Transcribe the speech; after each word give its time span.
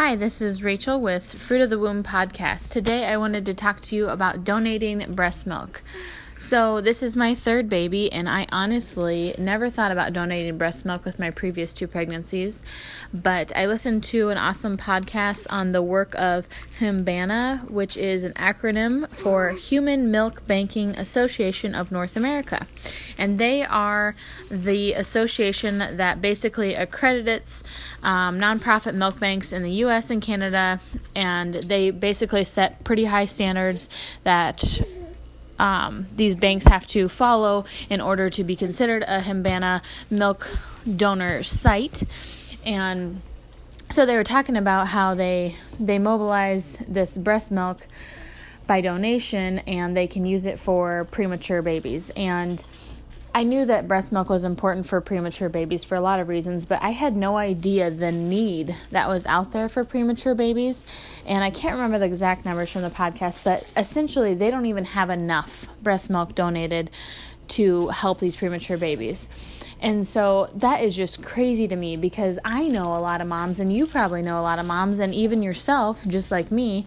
Hi, 0.00 0.14
this 0.14 0.40
is 0.40 0.62
Rachel 0.62 1.00
with 1.00 1.32
Fruit 1.32 1.60
of 1.60 1.70
the 1.70 1.78
Womb 1.78 2.04
podcast. 2.04 2.70
Today 2.70 3.06
I 3.06 3.16
wanted 3.16 3.44
to 3.46 3.52
talk 3.52 3.80
to 3.80 3.96
you 3.96 4.10
about 4.10 4.44
donating 4.44 5.12
breast 5.16 5.44
milk. 5.44 5.82
So, 6.40 6.80
this 6.80 7.02
is 7.02 7.16
my 7.16 7.34
third 7.34 7.68
baby, 7.68 8.12
and 8.12 8.28
I 8.28 8.46
honestly 8.52 9.34
never 9.38 9.70
thought 9.70 9.90
about 9.90 10.12
donating 10.12 10.56
breast 10.56 10.86
milk 10.86 11.04
with 11.04 11.18
my 11.18 11.32
previous 11.32 11.74
two 11.74 11.88
pregnancies. 11.88 12.62
But 13.12 13.50
I 13.56 13.66
listened 13.66 14.04
to 14.04 14.28
an 14.28 14.38
awesome 14.38 14.76
podcast 14.76 15.48
on 15.50 15.72
the 15.72 15.82
work 15.82 16.14
of 16.14 16.48
HMBANA, 16.78 17.68
which 17.68 17.96
is 17.96 18.22
an 18.22 18.34
acronym 18.34 19.08
for 19.08 19.50
Human 19.50 20.12
Milk 20.12 20.46
Banking 20.46 20.90
Association 20.90 21.74
of 21.74 21.90
North 21.90 22.16
America. 22.16 22.68
And 23.18 23.40
they 23.40 23.64
are 23.64 24.14
the 24.48 24.92
association 24.92 25.78
that 25.78 26.20
basically 26.20 26.76
accredits 26.76 27.64
um, 28.04 28.38
nonprofit 28.38 28.94
milk 28.94 29.18
banks 29.18 29.52
in 29.52 29.64
the 29.64 29.72
US 29.84 30.08
and 30.08 30.22
Canada, 30.22 30.78
and 31.16 31.54
they 31.54 31.90
basically 31.90 32.44
set 32.44 32.84
pretty 32.84 33.06
high 33.06 33.24
standards 33.24 33.88
that 34.22 34.80
um, 35.58 36.06
these 36.14 36.34
banks 36.34 36.66
have 36.66 36.86
to 36.88 37.08
follow 37.08 37.64
in 37.90 38.00
order 38.00 38.30
to 38.30 38.44
be 38.44 38.56
considered 38.56 39.02
a 39.02 39.20
HMBANA 39.20 39.82
milk 40.10 40.48
donor 40.96 41.42
site. 41.42 42.02
And 42.64 43.22
so 43.90 44.04
they 44.04 44.16
were 44.16 44.24
talking 44.24 44.56
about 44.56 44.88
how 44.88 45.14
they 45.14 45.56
they 45.80 45.98
mobilize 45.98 46.78
this 46.86 47.16
breast 47.16 47.50
milk 47.50 47.86
by 48.66 48.80
donation 48.80 49.60
and 49.60 49.96
they 49.96 50.06
can 50.06 50.26
use 50.26 50.44
it 50.44 50.58
for 50.58 51.06
premature 51.10 51.62
babies 51.62 52.10
and 52.10 52.62
I 53.38 53.44
knew 53.44 53.64
that 53.66 53.86
breast 53.86 54.10
milk 54.10 54.30
was 54.30 54.42
important 54.42 54.86
for 54.86 55.00
premature 55.00 55.48
babies 55.48 55.84
for 55.84 55.94
a 55.94 56.00
lot 56.00 56.18
of 56.18 56.26
reasons, 56.26 56.66
but 56.66 56.82
I 56.82 56.90
had 56.90 57.14
no 57.16 57.36
idea 57.36 57.88
the 57.88 58.10
need 58.10 58.74
that 58.90 59.06
was 59.06 59.26
out 59.26 59.52
there 59.52 59.68
for 59.68 59.84
premature 59.84 60.34
babies. 60.34 60.84
And 61.24 61.44
I 61.44 61.50
can't 61.50 61.76
remember 61.76 62.00
the 62.00 62.06
exact 62.06 62.44
numbers 62.44 62.68
from 62.68 62.82
the 62.82 62.90
podcast, 62.90 63.44
but 63.44 63.64
essentially, 63.76 64.34
they 64.34 64.50
don't 64.50 64.66
even 64.66 64.86
have 64.86 65.08
enough 65.08 65.68
breast 65.80 66.10
milk 66.10 66.34
donated 66.34 66.90
to 67.48 67.88
help 67.88 68.18
these 68.20 68.36
premature 68.36 68.78
babies. 68.78 69.28
And 69.80 70.04
so 70.04 70.50
that 70.56 70.82
is 70.82 70.96
just 70.96 71.22
crazy 71.22 71.68
to 71.68 71.76
me 71.76 71.96
because 71.96 72.38
I 72.44 72.66
know 72.66 72.96
a 72.96 72.98
lot 72.98 73.20
of 73.20 73.28
moms, 73.28 73.60
and 73.60 73.72
you 73.72 73.86
probably 73.86 74.22
know 74.22 74.40
a 74.40 74.42
lot 74.42 74.58
of 74.58 74.66
moms, 74.66 74.98
and 74.98 75.14
even 75.14 75.40
yourself, 75.40 76.04
just 76.08 76.32
like 76.32 76.50
me, 76.50 76.84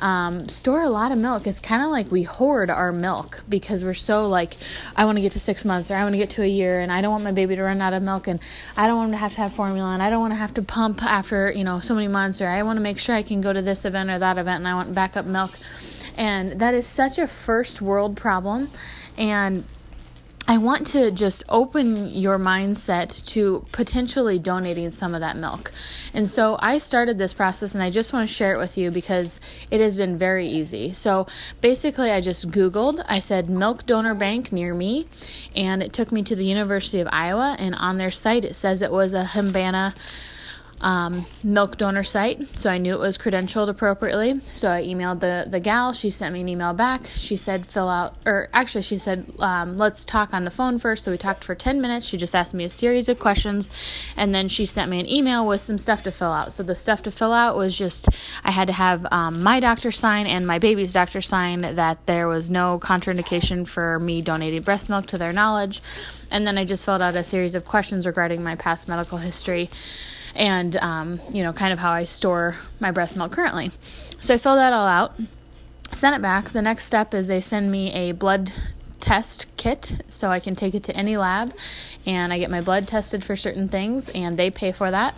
um, 0.00 0.48
store 0.48 0.82
a 0.82 0.90
lot 0.90 1.12
of 1.12 1.18
milk. 1.18 1.46
It's 1.46 1.60
kind 1.60 1.84
of 1.84 1.90
like 1.90 2.10
we 2.10 2.24
hoard 2.24 2.68
our 2.68 2.90
milk 2.90 3.44
because 3.48 3.84
we're 3.84 3.94
so 3.94 4.26
like, 4.28 4.56
I 4.96 5.04
want 5.04 5.18
to 5.18 5.22
get 5.22 5.32
to 5.32 5.40
six 5.40 5.64
months 5.64 5.88
or 5.90 5.94
I 5.94 6.02
want 6.02 6.14
to 6.14 6.18
get 6.18 6.30
to 6.30 6.42
a 6.42 6.46
year, 6.46 6.80
and 6.80 6.90
I 6.90 7.00
don't 7.00 7.12
want 7.12 7.22
my 7.22 7.30
baby 7.30 7.54
to 7.54 7.62
run 7.62 7.80
out 7.80 7.92
of 7.92 8.02
milk, 8.02 8.26
and 8.26 8.40
I 8.76 8.88
don't 8.88 8.96
want 8.96 9.10
them 9.10 9.18
to 9.18 9.22
have 9.22 9.34
to 9.34 9.38
have 9.38 9.54
formula, 9.54 9.92
and 9.92 10.02
I 10.02 10.10
don't 10.10 10.20
want 10.20 10.32
to 10.32 10.38
have 10.38 10.54
to 10.54 10.62
pump 10.62 11.00
after 11.00 11.52
you 11.52 11.62
know 11.62 11.78
so 11.78 11.94
many 11.94 12.08
months, 12.08 12.40
or 12.40 12.48
I 12.48 12.64
want 12.64 12.76
to 12.76 12.82
make 12.82 12.98
sure 12.98 13.14
I 13.14 13.22
can 13.22 13.40
go 13.40 13.52
to 13.52 13.62
this 13.62 13.84
event 13.84 14.10
or 14.10 14.18
that 14.18 14.36
event, 14.36 14.58
and 14.58 14.68
I 14.68 14.74
want 14.74 14.92
backup 14.94 15.26
milk. 15.26 15.52
And 16.16 16.60
that 16.60 16.74
is 16.74 16.86
such 16.86 17.18
a 17.18 17.26
first 17.26 17.80
world 17.80 18.16
problem. 18.16 18.70
And 19.16 19.64
I 20.48 20.58
want 20.58 20.88
to 20.88 21.12
just 21.12 21.44
open 21.48 22.08
your 22.08 22.36
mindset 22.36 23.24
to 23.28 23.64
potentially 23.70 24.40
donating 24.40 24.90
some 24.90 25.14
of 25.14 25.20
that 25.20 25.36
milk. 25.36 25.70
And 26.12 26.28
so 26.28 26.58
I 26.60 26.78
started 26.78 27.16
this 27.16 27.32
process 27.32 27.74
and 27.74 27.82
I 27.82 27.90
just 27.90 28.12
want 28.12 28.28
to 28.28 28.34
share 28.34 28.52
it 28.52 28.58
with 28.58 28.76
you 28.76 28.90
because 28.90 29.38
it 29.70 29.80
has 29.80 29.94
been 29.94 30.18
very 30.18 30.48
easy. 30.48 30.92
So 30.92 31.28
basically, 31.60 32.10
I 32.10 32.20
just 32.20 32.50
Googled, 32.50 33.04
I 33.08 33.20
said 33.20 33.48
milk 33.48 33.86
donor 33.86 34.14
bank 34.14 34.52
near 34.52 34.74
me, 34.74 35.06
and 35.54 35.82
it 35.82 35.92
took 35.92 36.10
me 36.10 36.22
to 36.24 36.34
the 36.34 36.44
University 36.44 37.00
of 37.00 37.08
Iowa. 37.12 37.56
And 37.58 37.76
on 37.76 37.98
their 37.98 38.10
site, 38.10 38.44
it 38.44 38.56
says 38.56 38.82
it 38.82 38.92
was 38.92 39.14
a 39.14 39.24
HMBANA 39.24 39.94
um, 40.82 41.24
milk 41.44 41.76
donor 41.78 42.02
site, 42.02 42.46
so 42.58 42.68
I 42.70 42.78
knew 42.78 42.94
it 42.94 43.00
was 43.00 43.16
credentialed 43.16 43.68
appropriately. 43.68 44.40
So 44.52 44.68
I 44.68 44.82
emailed 44.82 45.20
the 45.20 45.46
the 45.48 45.60
gal. 45.60 45.92
She 45.92 46.10
sent 46.10 46.34
me 46.34 46.40
an 46.40 46.48
email 46.48 46.74
back. 46.74 47.06
She 47.14 47.36
said 47.36 47.66
fill 47.66 47.88
out, 47.88 48.16
or 48.26 48.48
actually 48.52 48.82
she 48.82 48.98
said 48.98 49.32
um, 49.38 49.76
let's 49.76 50.04
talk 50.04 50.34
on 50.34 50.44
the 50.44 50.50
phone 50.50 50.78
first. 50.78 51.04
So 51.04 51.12
we 51.12 51.18
talked 51.18 51.44
for 51.44 51.54
ten 51.54 51.80
minutes. 51.80 52.06
She 52.06 52.16
just 52.16 52.34
asked 52.34 52.52
me 52.52 52.64
a 52.64 52.68
series 52.68 53.08
of 53.08 53.18
questions, 53.18 53.70
and 54.16 54.34
then 54.34 54.48
she 54.48 54.66
sent 54.66 54.90
me 54.90 54.98
an 54.98 55.08
email 55.08 55.46
with 55.46 55.60
some 55.60 55.78
stuff 55.78 56.02
to 56.02 56.10
fill 56.10 56.32
out. 56.32 56.52
So 56.52 56.62
the 56.64 56.74
stuff 56.74 57.02
to 57.04 57.10
fill 57.10 57.32
out 57.32 57.56
was 57.56 57.78
just 57.78 58.08
I 58.42 58.50
had 58.50 58.66
to 58.66 58.74
have 58.74 59.06
um, 59.12 59.42
my 59.42 59.60
doctor 59.60 59.92
sign 59.92 60.26
and 60.26 60.46
my 60.46 60.58
baby's 60.58 60.92
doctor 60.92 61.20
sign 61.20 61.60
that 61.60 62.06
there 62.06 62.26
was 62.26 62.50
no 62.50 62.80
contraindication 62.80 63.68
for 63.68 64.00
me 64.00 64.20
donating 64.20 64.62
breast 64.62 64.90
milk 64.90 65.06
to 65.06 65.18
their 65.18 65.32
knowledge, 65.32 65.80
and 66.30 66.44
then 66.44 66.58
I 66.58 66.64
just 66.64 66.84
filled 66.84 67.02
out 67.02 67.14
a 67.14 67.22
series 67.22 67.54
of 67.54 67.64
questions 67.64 68.04
regarding 68.04 68.42
my 68.42 68.56
past 68.56 68.88
medical 68.88 69.18
history 69.18 69.70
and 70.34 70.71
um, 70.76 71.20
you 71.30 71.42
know 71.42 71.52
kind 71.52 71.72
of 71.72 71.78
how 71.78 71.90
I 71.90 72.04
store 72.04 72.56
my 72.80 72.90
breast 72.90 73.16
milk 73.16 73.32
currently. 73.32 73.70
So 74.20 74.34
I 74.34 74.38
fill 74.38 74.56
that 74.56 74.72
all 74.72 74.86
out, 74.86 75.14
send 75.92 76.14
it 76.14 76.22
back. 76.22 76.50
The 76.50 76.62
next 76.62 76.84
step 76.84 77.14
is 77.14 77.28
they 77.28 77.40
send 77.40 77.70
me 77.70 77.92
a 77.92 78.12
blood 78.12 78.52
test 79.02 79.48
kit 79.56 80.00
so 80.08 80.28
I 80.28 80.40
can 80.40 80.54
take 80.54 80.74
it 80.74 80.84
to 80.84 80.96
any 80.96 81.16
lab 81.16 81.52
and 82.06 82.32
I 82.32 82.38
get 82.38 82.50
my 82.50 82.62
blood 82.62 82.88
tested 82.88 83.22
for 83.24 83.36
certain 83.36 83.68
things 83.68 84.08
and 84.08 84.38
they 84.38 84.50
pay 84.50 84.72
for 84.72 84.90
that. 84.90 85.14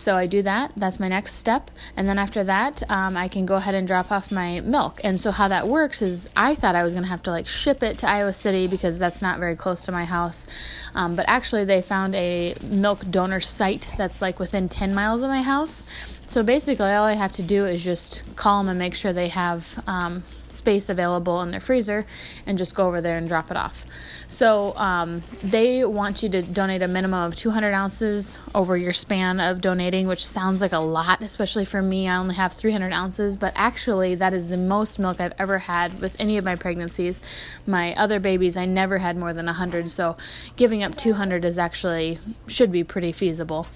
So 0.00 0.16
I 0.16 0.26
do 0.26 0.40
that. 0.42 0.72
That's 0.76 0.98
my 0.98 1.08
next 1.08 1.34
step. 1.34 1.70
And 1.94 2.08
then 2.08 2.18
after 2.18 2.42
that, 2.44 2.82
um, 2.90 3.18
I 3.18 3.28
can 3.28 3.44
go 3.44 3.56
ahead 3.56 3.74
and 3.74 3.86
drop 3.86 4.10
off 4.10 4.32
my 4.32 4.60
milk. 4.60 5.02
And 5.04 5.20
so 5.20 5.30
how 5.30 5.48
that 5.48 5.68
works 5.68 6.00
is 6.00 6.30
I 6.34 6.54
thought 6.54 6.74
I 6.74 6.82
was 6.82 6.94
going 6.94 7.02
to 7.02 7.10
have 7.10 7.22
to 7.24 7.30
like 7.30 7.46
ship 7.46 7.82
it 7.82 7.98
to 7.98 8.08
Iowa 8.08 8.32
City 8.32 8.66
because 8.66 8.98
that's 8.98 9.20
not 9.20 9.38
very 9.38 9.56
close 9.56 9.84
to 9.84 9.92
my 9.92 10.06
house. 10.06 10.46
Um, 10.94 11.16
but 11.16 11.26
actually, 11.28 11.66
they 11.66 11.82
found 11.82 12.14
a 12.14 12.54
milk 12.62 13.10
donor 13.10 13.40
site 13.40 13.90
that's 13.98 14.22
like 14.22 14.38
within 14.38 14.70
10 14.70 14.94
miles 14.94 15.20
of 15.20 15.28
my 15.28 15.42
house. 15.42 15.84
So 16.28 16.42
basically, 16.42 16.86
all 16.86 17.04
I 17.04 17.12
have 17.12 17.32
to 17.32 17.42
do 17.42 17.66
is 17.66 17.84
just 17.84 18.22
call 18.36 18.62
them 18.62 18.70
and 18.70 18.78
make 18.78 18.94
sure 18.94 19.12
they 19.12 19.28
have 19.28 19.82
um, 19.86 20.22
space 20.52 20.88
available 20.88 21.40
in 21.42 21.50
their 21.50 21.60
freezer 21.60 22.06
and 22.46 22.58
just 22.58 22.74
go 22.74 22.86
over 22.86 23.00
there 23.00 23.16
and 23.16 23.28
drop 23.28 23.50
it 23.50 23.56
off. 23.56 23.86
So 24.30 24.76
um, 24.76 25.22
they 25.42 25.84
want 25.84 26.22
you 26.22 26.28
to 26.28 26.42
donate 26.42 26.82
a 26.82 26.88
minimum 26.88 27.24
of 27.24 27.34
200 27.34 27.72
ounces 27.72 28.36
over 28.54 28.76
your 28.76 28.92
span 28.92 29.40
of 29.40 29.60
donating, 29.60 30.06
which 30.06 30.24
sounds 30.24 30.60
like 30.60 30.72
a 30.72 30.78
lot, 30.78 31.20
especially 31.20 31.64
for 31.64 31.82
me. 31.82 32.08
I 32.08 32.16
only 32.16 32.36
have 32.36 32.52
300 32.52 32.92
ounces, 32.92 33.36
but 33.36 33.52
actually, 33.56 34.14
that 34.14 34.32
is 34.32 34.48
the 34.48 34.56
most 34.56 35.00
milk 35.00 35.20
I've 35.20 35.34
ever 35.36 35.58
had 35.58 36.00
with 36.00 36.14
any 36.20 36.38
of 36.38 36.44
my 36.44 36.54
pregnancies. 36.54 37.22
My 37.66 37.92
other 37.96 38.20
babies, 38.20 38.56
I 38.56 38.66
never 38.66 38.98
had 38.98 39.16
more 39.16 39.32
than 39.32 39.46
100, 39.46 39.90
so 39.90 40.16
giving 40.54 40.84
up 40.84 40.96
200 40.96 41.44
is 41.44 41.58
actually 41.58 42.18
should 42.46 42.70
be 42.70 42.84
pretty 42.84 43.10
feasible 43.10 43.66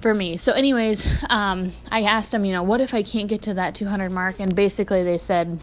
for 0.00 0.14
me. 0.14 0.38
So, 0.38 0.52
anyways, 0.52 1.06
um, 1.28 1.72
I 1.90 2.04
asked 2.04 2.32
them, 2.32 2.46
you 2.46 2.52
know, 2.52 2.62
what 2.62 2.80
if 2.80 2.94
I 2.94 3.02
can't 3.02 3.28
get 3.28 3.42
to 3.42 3.54
that 3.54 3.74
200 3.74 4.10
mark? 4.10 4.40
And 4.40 4.54
basically, 4.54 5.02
they 5.02 5.18
said, 5.18 5.60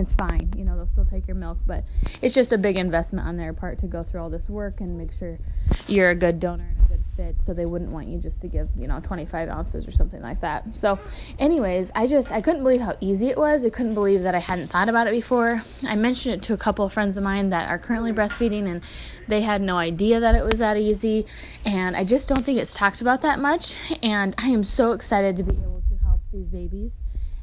it's 0.00 0.14
fine. 0.14 0.52
You 0.56 0.64
know, 0.64 0.76
they'll 0.76 0.88
still 0.88 1.04
take 1.04 1.26
your 1.28 1.36
milk, 1.36 1.58
but 1.66 1.84
it's 2.22 2.34
just 2.34 2.52
a 2.52 2.58
big 2.58 2.78
investment 2.78 3.26
on 3.26 3.36
their 3.36 3.52
part 3.52 3.78
to 3.80 3.86
go 3.86 4.02
through 4.02 4.22
all 4.22 4.30
this 4.30 4.48
work 4.48 4.80
and 4.80 4.96
make 4.96 5.10
sure 5.18 5.38
you're 5.86 6.10
a 6.10 6.14
good 6.14 6.40
donor 6.40 6.64
and 6.64 6.84
a 6.84 6.88
good 6.88 7.04
fit. 7.16 7.36
So 7.44 7.52
they 7.52 7.66
wouldn't 7.66 7.90
want 7.90 8.08
you 8.08 8.18
just 8.18 8.40
to 8.40 8.48
give, 8.48 8.68
you 8.76 8.86
know, 8.86 9.00
25 9.00 9.48
ounces 9.48 9.86
or 9.86 9.92
something 9.92 10.22
like 10.22 10.40
that. 10.40 10.74
So, 10.74 10.98
anyways, 11.38 11.90
I 11.94 12.06
just, 12.06 12.32
I 12.32 12.40
couldn't 12.40 12.62
believe 12.62 12.80
how 12.80 12.96
easy 13.00 13.28
it 13.28 13.36
was. 13.36 13.62
I 13.62 13.70
couldn't 13.70 13.94
believe 13.94 14.22
that 14.22 14.34
I 14.34 14.38
hadn't 14.38 14.68
thought 14.68 14.88
about 14.88 15.06
it 15.06 15.12
before. 15.12 15.62
I 15.86 15.96
mentioned 15.96 16.34
it 16.34 16.42
to 16.44 16.54
a 16.54 16.58
couple 16.58 16.84
of 16.84 16.92
friends 16.92 17.16
of 17.16 17.22
mine 17.22 17.50
that 17.50 17.68
are 17.68 17.78
currently 17.78 18.12
breastfeeding 18.12 18.70
and 18.70 18.80
they 19.28 19.42
had 19.42 19.60
no 19.60 19.76
idea 19.76 20.18
that 20.18 20.34
it 20.34 20.44
was 20.44 20.58
that 20.58 20.76
easy. 20.76 21.26
And 21.64 21.96
I 21.96 22.04
just 22.04 22.26
don't 22.28 22.44
think 22.44 22.58
it's 22.58 22.74
talked 22.74 23.00
about 23.00 23.20
that 23.22 23.38
much. 23.38 23.74
And 24.02 24.34
I 24.38 24.48
am 24.48 24.64
so 24.64 24.92
excited 24.92 25.36
to 25.36 25.42
be 25.42 25.52
able 25.52 25.82
to 25.88 26.04
help 26.04 26.20
these 26.32 26.46
babies 26.46 26.94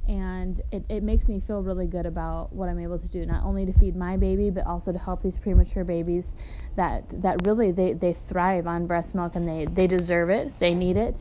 and 0.08 0.62
it, 0.72 0.86
it 0.90 1.04
makes 1.04 1.28
me 1.28 1.42
feel 1.46 1.62
really 1.62 1.86
good 1.86 2.06
about 2.06 2.54
what 2.54 2.70
I'm 2.70 2.80
able 2.80 2.98
to 2.98 3.08
do, 3.08 3.26
not 3.26 3.44
only 3.44 3.66
to 3.66 3.74
feed 3.74 3.96
my 3.96 4.16
baby, 4.16 4.50
but 4.50 4.66
also 4.66 4.92
to 4.92 4.98
help 4.98 5.22
these 5.22 5.38
premature 5.38 5.84
babies 5.84 6.34
that 6.76 7.04
that 7.22 7.46
really 7.46 7.72
they, 7.72 7.94
they 7.94 8.14
thrive 8.14 8.68
on 8.68 8.88
breast 8.88 9.16
milk 9.16 9.36
and 9.36 9.48
they, 9.48 9.66
they 9.66 9.88
deserve 9.88 10.30
it, 10.30 10.58
they 10.60 10.74
need 10.74 10.98
it. 10.98 11.18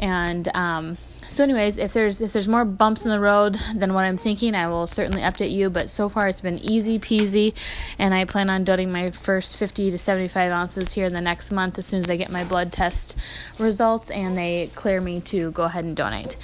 And 0.00 0.48
um, 0.54 0.96
so 1.28 1.44
anyways, 1.44 1.76
if 1.76 1.92
there's 1.92 2.20
if 2.20 2.32
there's 2.32 2.48
more 2.48 2.64
bumps 2.64 3.04
in 3.04 3.10
the 3.10 3.20
road 3.20 3.56
than 3.74 3.94
what 3.94 4.04
I'm 4.04 4.16
thinking, 4.16 4.56
I 4.56 4.66
will 4.66 4.88
certainly 4.88 5.22
update 5.22 5.52
you. 5.52 5.70
But 5.70 5.88
so 5.88 6.08
far 6.08 6.26
it's 6.26 6.40
been 6.40 6.58
easy 6.58 6.98
peasy, 6.98 7.54
and 7.98 8.12
I 8.12 8.24
plan 8.24 8.50
on 8.50 8.64
donating 8.64 8.90
my 8.90 9.12
first 9.12 9.56
50 9.56 9.92
to 9.92 9.98
75 9.98 10.50
ounces 10.50 10.92
here 10.92 11.06
in 11.06 11.12
the 11.12 11.20
next 11.20 11.52
month 11.52 11.78
as 11.78 11.86
soon 11.86 12.00
as 12.00 12.10
I 12.10 12.16
get 12.16 12.32
my 12.32 12.42
blood 12.42 12.72
test 12.72 13.14
results 13.58 14.10
and 14.10 14.36
they 14.36 14.70
clear 14.74 15.00
me 15.00 15.20
to 15.20 15.52
go 15.52 15.64
ahead 15.64 15.84
and 15.84 15.94
donate. 15.94 16.36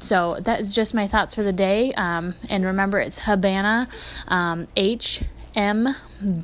So 0.00 0.36
that 0.40 0.60
is 0.60 0.74
just 0.74 0.92
my 0.92 1.06
thoughts 1.06 1.34
for 1.34 1.42
the 1.42 1.52
day. 1.52 1.94
Um, 1.94 2.34
and 2.50 2.66
remember, 2.66 3.00
it's 3.00 3.20
HMBANA, 3.20 3.88
um, 4.28 4.68
H 4.76 5.22
M 5.54 5.94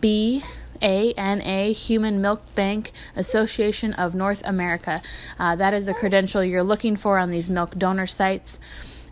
B 0.01 0.43
A 0.83 1.13
N 1.13 1.41
A, 1.43 1.73
Human 1.73 2.21
Milk 2.21 2.55
Bank 2.55 2.93
Association 3.17 3.93
of 3.95 4.15
North 4.15 4.43
America. 4.45 5.03
Uh, 5.39 5.57
that 5.57 5.75
is 5.75 5.89
a 5.89 5.95
credential 5.95 6.45
you're 6.45 6.63
looking 6.63 6.97
for 6.97 7.19
on 7.19 7.31
these 7.31 7.51
milk 7.51 7.77
donor 7.79 8.07
sites. 8.07 8.59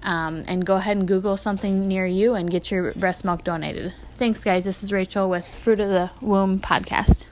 Um, 0.03 0.45
and 0.47 0.65
go 0.65 0.77
ahead 0.77 0.97
and 0.97 1.09
Google 1.09 1.37
something 1.37 1.89
near 1.89 2.07
you 2.07 2.35
and 2.35 2.49
get 2.49 2.71
your 2.71 2.93
breast 2.93 3.25
milk 3.25 3.43
donated. 3.43 3.93
Thanks, 4.17 4.45
guys. 4.45 4.65
This 4.65 4.83
is 4.83 4.93
Rachel 4.93 5.29
with 5.29 5.47
Fruit 5.47 5.81
of 5.81 5.89
the 5.89 6.11
Womb 6.21 6.61
podcast. 6.61 7.27